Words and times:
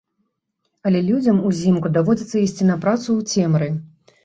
Але 0.89 1.01
людзям 1.09 1.43
узімку 1.51 1.93
даводзіцца 1.99 2.37
ісці 2.47 2.71
на 2.73 2.81
працу 2.87 3.07
ў 3.19 3.47
цемры. 3.47 3.73